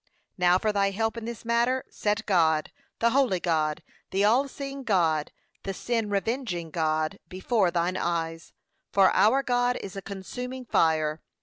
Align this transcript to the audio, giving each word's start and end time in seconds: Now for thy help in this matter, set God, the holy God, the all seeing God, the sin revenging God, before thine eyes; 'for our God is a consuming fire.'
Now 0.35 0.57
for 0.57 0.71
thy 0.71 0.89
help 0.89 1.15
in 1.15 1.25
this 1.25 1.45
matter, 1.45 1.85
set 1.91 2.25
God, 2.25 2.71
the 2.97 3.11
holy 3.11 3.39
God, 3.39 3.83
the 4.09 4.25
all 4.25 4.47
seeing 4.47 4.81
God, 4.83 5.31
the 5.61 5.75
sin 5.75 6.09
revenging 6.09 6.71
God, 6.71 7.19
before 7.29 7.69
thine 7.69 7.97
eyes; 7.97 8.51
'for 8.91 9.11
our 9.13 9.43
God 9.43 9.75
is 9.75 9.95
a 9.95 10.01
consuming 10.01 10.65
fire.' 10.65 11.21